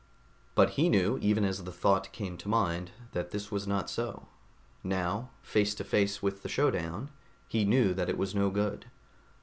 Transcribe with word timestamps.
_But 0.55 0.71
he 0.81 0.89
knew, 0.89 1.19
even 1.21 1.45
as 1.45 1.63
the 1.63 1.71
thought 1.71 2.11
came 2.11 2.35
to 2.39 2.49
mind, 2.49 2.89
that 3.11 3.29
this 3.29 3.51
was 3.51 3.67
not 3.67 3.87
so. 3.87 4.29
Now, 4.83 5.29
face 5.43 5.75
to 5.75 5.83
face 5.83 6.23
with 6.23 6.41
the 6.41 6.49
showdown, 6.49 7.09
he 7.47 7.65
knew 7.65 7.93
that 7.93 8.09
it 8.09 8.17
was 8.17 8.33
no 8.33 8.49
good. 8.49 8.87